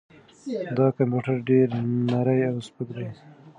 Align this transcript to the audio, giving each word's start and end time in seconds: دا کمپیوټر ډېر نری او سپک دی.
دا 0.77 0.87
کمپیوټر 0.97 1.35
ډېر 1.49 1.67
نری 2.11 2.39
او 2.51 2.55
سپک 2.67 2.89
دی. 2.97 3.07